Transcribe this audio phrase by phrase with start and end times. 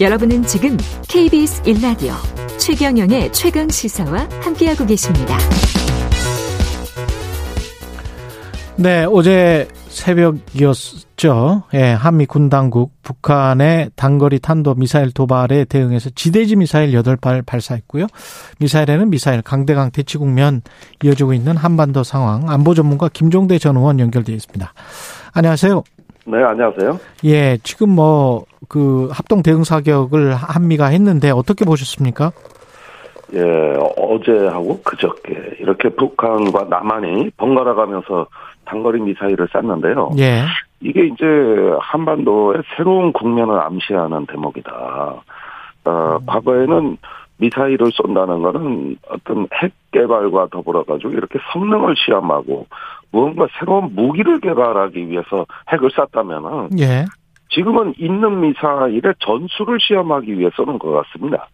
[0.00, 0.76] 여러분은 지금
[1.08, 2.14] KBS 1라디오
[2.58, 5.38] 최경영의 최강 시사와 함께하고 계십니다.
[8.76, 11.62] 네, 어제 새벽이었죠.
[11.74, 18.08] 예, 한미 군 당국 북한의 단거리 탄도 미사일 도발에 대응해서 지대지 미사일 8발 발사했고요.
[18.58, 20.62] 미사일에는 미사일 강대강 대치 국면
[21.04, 24.74] 이어지고 있는 한반도 상황 안보 전문가 김종대 전 의원 연결되어 있습니다.
[25.34, 25.84] 안녕하세요.
[26.26, 26.98] 네, 안녕하세요.
[27.24, 32.32] 예, 지금 뭐 그 합동 대응 사격을 한미가 했는데 어떻게 보셨습니까?
[33.34, 33.40] 예,
[33.96, 38.26] 어제하고 그저께 이렇게 북한과 남한이 번갈아 가면서
[38.64, 40.10] 단거리 미사일을 쐈는데요.
[40.18, 40.42] 예.
[40.80, 41.24] 이게 이제
[41.80, 44.72] 한반도의 새로운 국면을 암시하는 대목이다.
[45.86, 46.96] 어, 과거에는
[47.38, 52.66] 미사일을 쏜다는 거는 어떤 핵 개발과 더불어 가지고 이렇게 성능을 시험하고
[53.10, 57.04] 무언가 새로운 무기를 개발하기 위해서 핵을 쐈다면은 예.
[57.50, 61.48] 지금은 있는 미사일의 전술을 시험하기 위해서는 것 같습니다.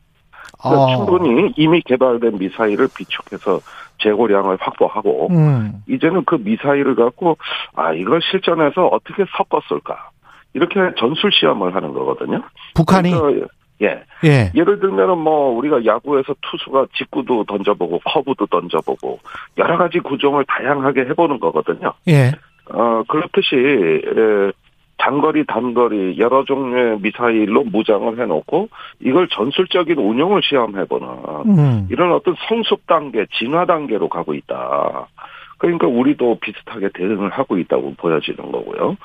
[0.58, 0.96] 그러니까 어.
[0.96, 3.60] 충분히 이미 개발된 미사일을 비축해서
[3.98, 5.82] 재고량을 확보하고 음.
[5.88, 7.36] 이제는 그 미사일을 갖고
[7.74, 10.10] 아 이걸 실전에서 어떻게 섞었을까
[10.54, 12.42] 이렇게 전술 시험을 하는 거거든요.
[12.74, 13.46] 북한이 그러니까
[13.82, 14.52] 예 예.
[14.54, 19.18] 예를 들면은 뭐 우리가 야구에서 투수가 직구도 던져보고 커브도 던져보고
[19.58, 21.92] 여러 가지 구종을 다양하게 해보는 거거든요.
[22.08, 22.32] 예.
[22.72, 24.52] 어 그렇듯이 에,
[25.02, 28.68] 장거리 단거리 여러 종류의 미사일로 무장을 해놓고
[29.00, 31.08] 이걸 전술적인 운용을 시험해보는
[31.46, 31.88] 음.
[31.90, 35.08] 이런 어떤 성숙 단계, 진화 단계로 가고 있다.
[35.60, 38.96] 그러니까 우리도 비슷하게 대응을 하고 있다고 보여지는 거고요.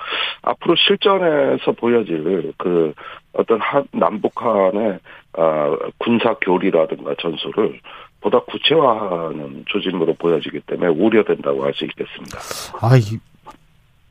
[0.41, 2.93] 앞으로 실전에서 보여질 그
[3.33, 4.99] 어떤 한 남북한의
[5.37, 7.79] 아, 군사 교리라든가 전술을
[8.21, 12.39] 보다 구체화하는 조짐으로 보여지기 때문에 우려된다고 할 수 있겠습니다.
[12.81, 13.19] 아 이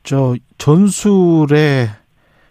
[0.03, 1.89] 저 전술의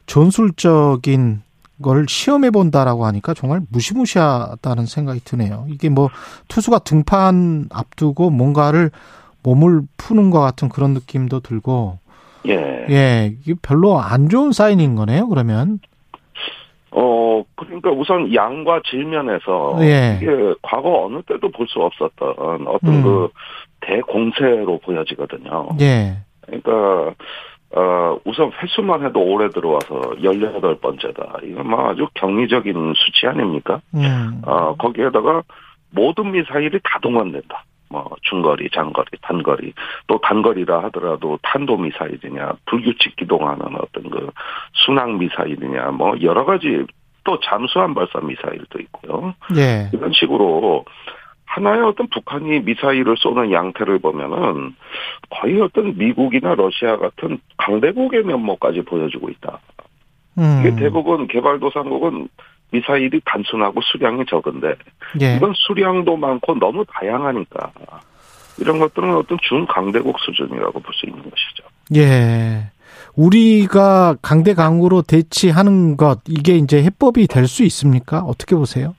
[0.06, 1.42] 전술적인
[1.82, 5.66] 걸 시험해 본다라고 하니까 정말 무시무시하다는 생각이 드네요.
[5.68, 6.08] 이게 뭐
[6.48, 8.90] 투수가 등판 앞두고 뭔가를
[9.44, 11.98] 몸을 푸는 것 같은 그런 느낌도 들고
[12.48, 12.86] 예.
[12.90, 15.28] 예, 별로 안 좋은 사인인 거네요.
[15.28, 15.78] 그러면
[16.90, 20.18] 어, 그러니까 우선 양과 질면에서 예.
[20.20, 23.02] 이게 과거 어느 때도 볼 수 없었던 어떤 음.
[23.02, 23.28] 그
[23.80, 25.68] 대공세로 보여지거든요.
[25.80, 27.14] 예, 그러니까
[27.76, 31.42] 어, 우선 횟수만 해도 올해 들어와서 18번째다.
[31.42, 33.80] 이건 뭐 아주 경이적인 수치 아닙니까?
[33.94, 35.42] 음, 어, 거기에다가
[35.90, 37.64] 모든 미사일이 다 동원된다.
[37.94, 39.72] 뭐 중거리, 장거리, 단거리,
[40.08, 44.30] 또 단거리라 하더라도 탄도 미사일이냐, 불규칙 기동하는 어떤 그
[44.72, 46.84] 순항 미사일이냐, 뭐 여러 가지
[47.22, 49.34] 또 잠수함 발사 미사일도 있고요.
[49.56, 50.84] 예, 이런 식으로
[51.44, 54.74] 하나의 어떤 북한이 미사일을 쏘는 양태를 보면은
[55.30, 59.60] 거의 어떤 미국이나 러시아 같은 강대국의 면모까지 보여주고 있다.
[60.38, 62.28] 음, 이게 대부분 개발도상국은
[62.74, 64.74] 미사일이 단순하고 수량이 적은데
[65.20, 67.70] 예, 이건 수량도 많고 너무 다양하니까
[68.58, 71.64] 이런 것들은 어떤 준강대국 수준이라고 볼 수 있는 것이죠.
[71.96, 72.70] 예.
[73.16, 78.18] 우리가 강대강으로 대치하는 것 이게 이제 해법이 될 수 있습니까?
[78.20, 78.94] 어떻게 보세요?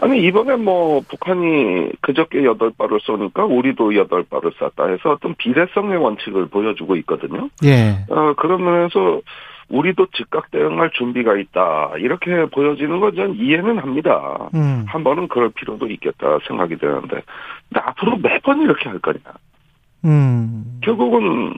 [0.00, 5.96] 아니 이번에 뭐 북한이 그저께 여덟 발을 쏘니까 우리도 여덟 발을 쐈다 해서 어떤 비례성의
[5.98, 7.48] 원칙을 보여주고 있거든요.
[7.64, 9.20] 예, 어 그런 면에서
[9.70, 14.48] 우리도 즉각 대응할 준비가 있다 이렇게 보여지는 건 전 이해는 합니다.
[14.54, 17.22] 음, 한 번은 그럴 필요도 있겠다 생각이 드는데
[17.74, 19.18] 앞으로 매번 이렇게 할 거냐?
[20.04, 21.54] 음, 결국은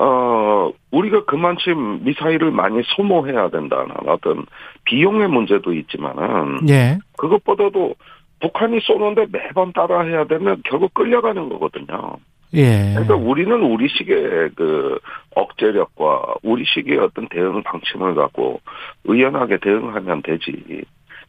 [0.00, 4.46] 어 우리가 그만큼 미사일을 많이 소모해야 된다는 어떤
[4.84, 7.94] 비용의 문제도 있지만은 예, 그것보다도
[8.40, 12.16] 북한이 쏘는데 매번 따라해야 되면 결국 끌려가는 거거든요.
[12.54, 14.98] 예, 그러니까 우리는 우리식의 그
[15.34, 18.60] 억제력과 우리식의 어떤 대응 방침을 갖고
[19.04, 20.84] 의연하게 대응하면 되지.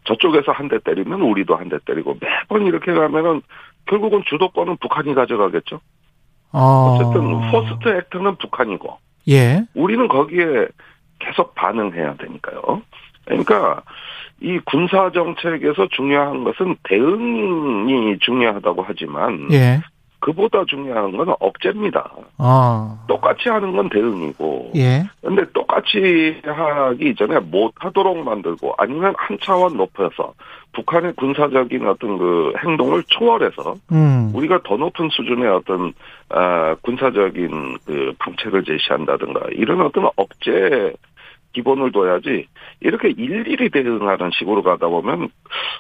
[0.05, 3.41] 저쪽에서 한 대 때리면 우리도 한 대 때리고 매번 이렇게 가면은
[3.87, 5.79] 결국은 주도권은 북한이 가져가겠죠.
[6.51, 6.59] 어,
[6.99, 8.97] 어쨌든 first actor는 북한이고
[9.29, 10.67] 예, 우리는 거기에
[11.19, 12.81] 계속 반응해야 되니까요.
[13.25, 13.81] 그러니까
[14.41, 19.81] 이 군사 정책에서 중요한 것은 대응이 중요하다고 하지만 예,
[20.25, 22.11] 그보다 중요한 건 억제입니다.
[22.39, 24.71] 아, 똑같이 하는 건 대응이고.
[24.75, 30.33] 예, 근데 똑같이 하기 이전에 못 하도록 만들고 아니면 한 차원 높여서
[30.73, 35.93] 북한의 군사적인 어떤 그 행동을 초월해서 음, 우리가 더 높은 수준의 어떤
[36.29, 40.91] 아, 군사적인 그 방책을 제시한다든가 이런 어떤 억제
[41.55, 42.47] 기본을 둬야지
[42.81, 45.29] 이렇게 일일이 대응하는 식으로 가다 보면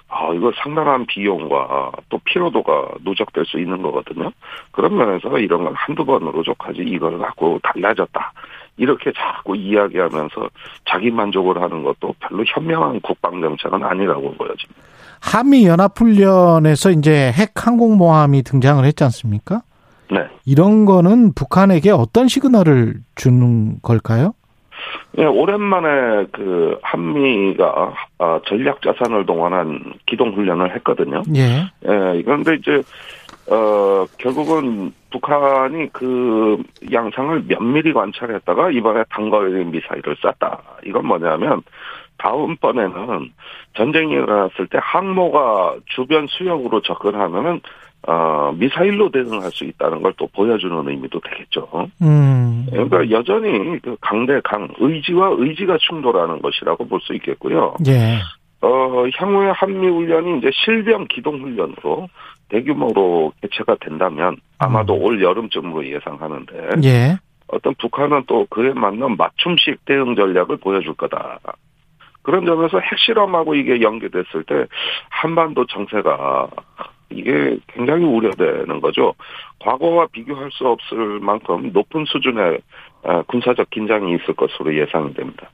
[0.07, 4.31] 아 이거 상당한 비용과 또 피로도가 누적될 수 있는 거거든요.
[4.71, 8.33] 그런 면에서 이런 건 한두 번으로 족하지 이걸 갖고 달라졌다.
[8.77, 10.49] 이렇게 자꾸 이야기하면서
[10.89, 14.81] 자기 만족을 하는 것도 별로 현명한 국방 정책은 아니라고 보여집니다.
[15.21, 19.61] 한미 연합 훈련에서 이제 핵 항공모함이 등장을 했지 않습니까?
[20.11, 20.19] 네.
[20.45, 24.33] 이런 거는 북한에게 어떤 시그널을 주는 걸까요?
[25.17, 31.23] 예, 오랜만에 그 한미가 아, 전략 자산을 동원한 기동 훈련을 했거든요.
[31.35, 31.63] 예.
[31.83, 32.81] 예, 그런데 이제
[33.49, 36.61] 어 결국은 북한이 그
[36.91, 40.61] 양상을 면밀히 관찰했다가 이번에 단거리 미사일을 쐈다.
[40.85, 41.61] 이건 뭐냐면
[42.17, 43.31] 다음번에는
[43.75, 47.61] 전쟁이 일어났을 때 항모가 주변 수역으로 접근하면은
[48.07, 51.89] 어, 미사일로 대응할 수 있다는 걸 또 보여주는 의미도 되겠죠.
[52.01, 52.65] 음.
[52.69, 57.75] 그러니까 여전히 그 강대 강 의지와 의지가 충돌하는 것이라고 볼 수 있겠고요.
[57.87, 58.19] 예.
[58.61, 62.07] 어, 향후에 한미 훈련이 이제 실병 기동 훈련으로
[62.49, 65.01] 대규모로 개최가 된다면 아마도 음.
[65.03, 67.17] 올 여름쯤으로 예상하는데 예.
[67.47, 71.39] 어떤 북한은 또 그에 맞는 맞춤식 대응 전략을 보여줄 거다.
[72.23, 74.65] 그런 점에서 핵실험하고 이게 연계됐을 때
[75.09, 76.47] 한반도 정세가
[77.09, 79.13] 이게 굉장히 우려되는 거죠.
[79.59, 82.59] 과거와 비교할 수 없을 만큼 높은 수준의
[83.03, 85.49] 어, 군사적 긴장이 있을 것으로 예상이 됩니다.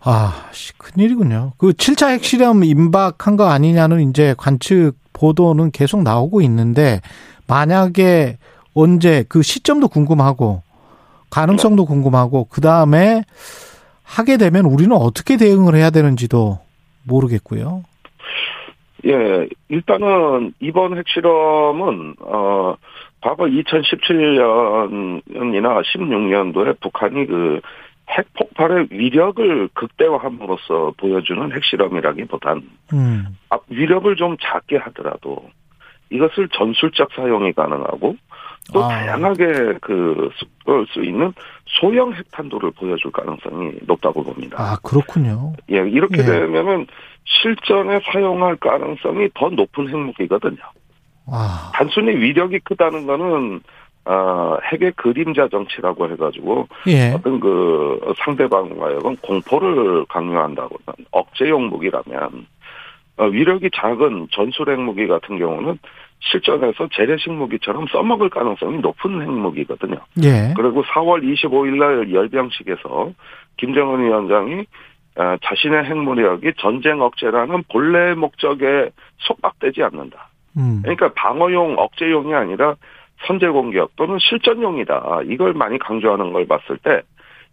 [0.00, 1.52] 아, 씨, 큰일이군요.
[1.58, 7.00] 그 7차 핵실험 임박한 거 아니냐는 이제 관측 보도는 계속 나오고 있는데
[7.48, 8.38] 만약에
[8.74, 10.62] 언제 그 시점도 궁금하고
[11.30, 13.24] 가능성도 궁금하고 그 다음에
[14.02, 16.58] 하게 되면 우리는 어떻게 대응을 해야 되는지도
[17.04, 17.82] 모르겠고요.
[19.06, 22.76] 예, 일단은 이번 핵실험은 어
[23.20, 27.60] 과거 2017년이나 16년도에 북한이 그
[28.10, 32.62] 핵폭발의 위력을 극대화함으로써 보여주는 핵실험이라기보단
[32.92, 33.24] 음.
[33.50, 35.50] 아, 위력을 좀 작게 하더라도
[36.10, 38.16] 이것을 전술적 사용이 가능하고
[38.72, 38.88] 또 아.
[38.88, 41.32] 다양하게 그쓸수 있는
[41.66, 44.56] 소형 핵탄두를 보여줄 가능성이 높다고 봅니다.
[44.58, 45.52] 아, 그렇군요.
[45.70, 46.24] 예, 이렇게 예.
[46.24, 46.86] 되면은
[47.24, 50.58] 실전에 사용할 가능성이 더 높은 핵무기거든요.
[51.26, 53.60] 아, 단순히 위력이 크다는 거는
[54.06, 57.12] 어, 핵의 그림자 정치라고 해가지고 예.
[57.12, 62.46] 어떤 그 상대방과의 공포를 강요한다거나 억제용 무기라면
[63.16, 65.78] 어, 위력이 작은 전술 핵무기 같은 경우는
[66.30, 69.96] 실전에서 재래식 무기처럼 써먹을 가능성이 높은 핵무기거든요.
[70.22, 70.54] 예.
[70.56, 73.12] 그리고 4월 25일 날 열병식에서
[73.56, 74.64] 김정은 위원장이
[75.16, 80.28] 어, 자신의 핵무력이 전쟁 억제라는 본래 목적에 속박되지 않는다.
[80.56, 80.80] 음.
[80.82, 82.74] 그러니까 방어용 억제용이 아니라
[83.26, 85.20] 선제 공격 또는 실전용이다.
[85.26, 87.02] 이걸 많이 강조하는 걸 봤을 때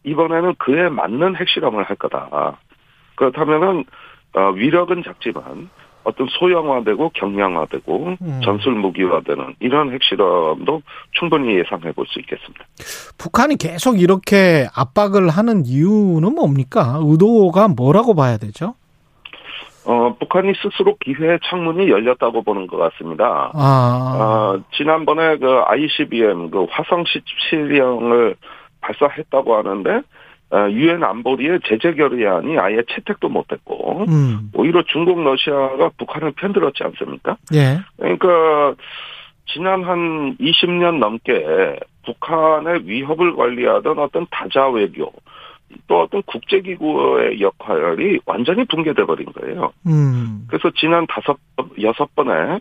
[0.03, 2.57] 이번에는 그에 맞는 핵실험을 할 거다.
[3.15, 3.83] 그렇다면은
[4.33, 5.69] 어, 위력은 작지만
[6.03, 8.41] 어떤 소형화되고 경량화되고 음.
[8.43, 10.81] 전술 무기화되는 이런 핵실험도
[11.11, 12.65] 충분히 예상해 볼 수 있겠습니다.
[13.17, 16.99] 북한이 계속 이렇게 압박을 하는 이유는 뭡니까?
[17.01, 18.75] 의도가 뭐라고 봐야 되죠?
[19.85, 23.51] 어, 북한이 스스로 기회의 창문이 열렸다고 보는 것 같습니다.
[23.53, 28.35] 아, 어, 지난번에 그 ICBM 그 화성 17형을
[28.81, 30.01] 발사했다고 하는데 어,
[30.71, 37.37] 유엔 안보리의 제재 결의안이 아예 채택도 못했고 음, 오히려 중국 러시아가 북한을 편들었지 않습니까?
[37.53, 38.75] 예, 그러니까
[39.47, 45.11] 지난 한 20년 넘게 북한의 위협을 관리하던 어떤 다자 외교
[45.87, 49.71] 또 어떤 국제기구의 역할이 완전히 붕괴돼 버린 거예요.
[49.87, 51.37] 음, 그래서 지난 다섯
[51.81, 52.59] 여섯 번에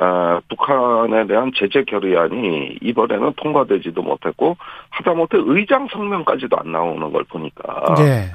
[0.00, 4.56] 어, 북한에 대한 제재 결의안이 이번에는 통과되지도 못했고
[4.88, 8.30] 하다못해 의장 성명까지도 안 나오는 걸 보니까 예,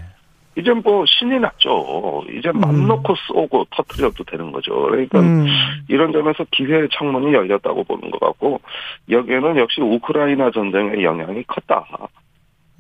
[0.62, 2.24] 이제 뭐 신이 났죠.
[2.38, 2.88] 이제 맘 음.
[2.88, 4.80] 놓고 쏘고 터트려도 되는 거죠.
[4.84, 5.48] 그러니까 음,
[5.88, 8.62] 이런 점에서 기회의 창문이 열렸다고 보는 것 같고
[9.10, 11.84] 여기에는 역시 우크라이나 전쟁의 영향이 컸다.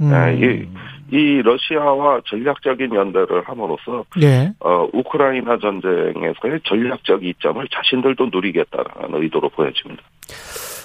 [0.01, 8.25] 음, 네, 이- 이 러시아와 전략적인 연대를 함으로써 예, 어, 우크라이나 전쟁에서의 전략적 이점을 자신들도
[8.31, 10.01] 누리겠다는 의도로 보여집니다.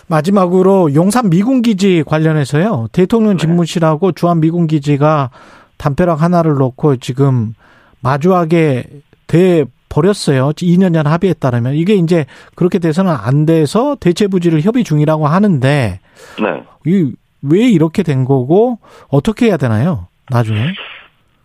[0.08, 2.88] 마지막으로 용산 미군 기지 관련해서요.
[2.92, 3.36] 대통령 네.
[3.38, 5.30] 집무실하고 주한 미군 기지가
[5.78, 7.54] 담벼락 하나를 놓고 지금
[8.02, 8.84] 마주하게
[9.26, 10.50] 돼 버렸어요.
[10.50, 16.00] 2년 전 합의에 따르면 이게 이제 그렇게 돼서는 안 돼서 대체 부지를 협의 중이라고 하는데
[16.40, 16.62] 네.
[16.86, 17.12] 이
[17.42, 18.78] 왜 이렇게 된 거고
[19.10, 20.08] 어떻게 해야 되나요?
[20.30, 20.60] 나중에.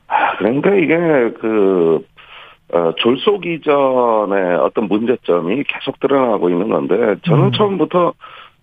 [0.08, 0.96] 아, 그러니까 이게
[1.40, 2.06] 그
[2.74, 7.52] 어, 졸속 이전의 어떤 문제점이 계속 드러나고 있는 건데 저는 음.
[7.52, 8.14] 처음부터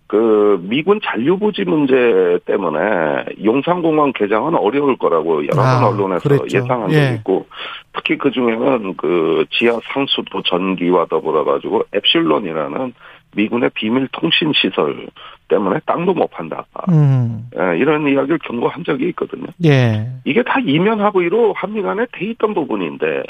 [0.07, 6.57] 그 미군 잔류부지 문제 때문에 용산공항 개장은 어려울 거라고 여러 번 아, 언론에서 그랬죠.
[6.57, 6.95] 예상한 예.
[6.95, 7.47] 적이 있고
[7.93, 12.93] 특히 그 중에는 그 지하 상수도 전기와 더불어 가지고 엡실론이라는
[13.35, 15.07] 미군의 비밀 통신 시설
[15.47, 16.65] 때문에 땅도 못 판다.
[16.89, 17.49] 음.
[17.57, 19.47] 예, 이런 이야기를 경고한 적이 있거든요.
[19.65, 20.07] 예.
[20.25, 23.23] 이게 다 이면 합의로 한미 간에 돼 있던 부분인데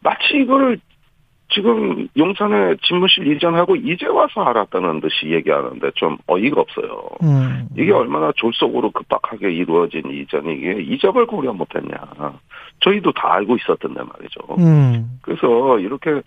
[0.00, 0.78] 마치 이걸
[1.50, 7.06] 지금 용산에 집무실 이전하고 이제 와서 알았다는 듯이 얘기하는데 좀 어이가 없어요.
[7.22, 7.68] 음.
[7.76, 11.96] 이게 얼마나 졸속으로 급박하게 이루어진 이전이 게 이적을 고려 못했냐.
[12.80, 14.40] 저희도 다 알고 있었던데 말이죠.
[14.58, 15.18] 음.
[15.22, 16.22] 그래서 이렇게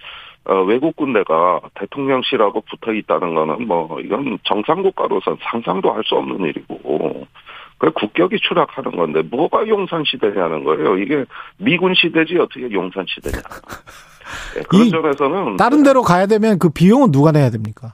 [0.46, 6.48] 어, 외국 군대가 대통령실하고 붙어 있다는 거는 뭐 이건 정상 국가로선 상상도 할 수 없는
[6.48, 7.28] 일이고
[7.78, 10.98] 그 국격이 추락하는 건데 뭐가 용산 시대냐는 거예요.
[10.98, 11.26] 이게
[11.58, 13.38] 미군 시대지 어떻게 용산 시대냐.
[14.56, 17.94] 네, 그런 이 점에서는 다른 데로 가야 되면 그 비용은 누가 내야 됩니까?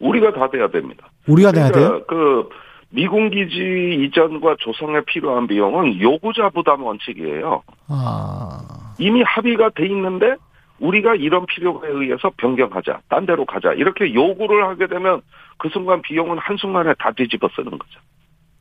[0.00, 1.08] 우리가 다 돼야 됩니다.
[1.28, 2.02] 우리가 내야 돼요?
[2.06, 2.48] 그러니까 그
[2.90, 7.62] 미군 기지 이전과 조성에 필요한 비용은 요구자 부담 원칙이에요.
[7.88, 8.94] 아.
[8.98, 10.34] 이미 합의가 돼 있는데
[10.80, 15.20] 우리가 이런 필요에 의해서 변경하자, 딴 데로 가자 이렇게 요구를 하게 되면
[15.58, 18.00] 그 순간 비용은 한 순간에 다 뒤집어 쓰는 거죠.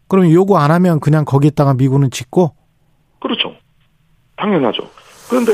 [0.09, 2.53] 그럼 요구 안 하면 그냥 거기에다가 미군은 짓고?
[3.21, 3.55] 그렇죠.
[4.35, 4.81] 당연하죠.
[5.29, 5.51] 그런데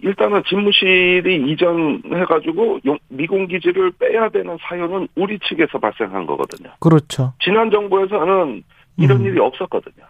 [0.00, 6.70] 일단은 집무실이 이전해가지고 용- 미군 기지를 빼야 되는 사유는 우리 측에서 발생한 거거든요.
[6.80, 7.34] 그렇죠.
[7.40, 8.64] 지난 정부에서는
[8.96, 9.26] 이런 음.
[9.26, 10.04] 일이 없었거든요.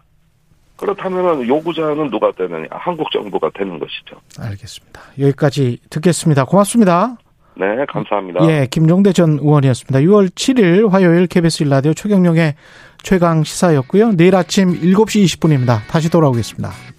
[0.77, 2.67] 그렇다면 요구자는 누가 되느냐?
[2.71, 4.17] 한국 정부가 되는 것이죠.
[4.39, 4.99] 알겠습니다.
[5.19, 6.45] 여기까지 듣겠습니다.
[6.45, 7.17] 고맙습니다.
[7.55, 8.45] 네, 감사합니다.
[8.49, 9.99] 예, 김종대 전 의원이었습니다.
[9.99, 12.55] 6월 7일 화요일 KBS 일라디오 최경령의
[13.03, 14.13] 최강 시사였고요.
[14.13, 15.85] 내일 아침 7시 20분입니다.
[15.87, 16.92] 다시 돌아오겠습니다.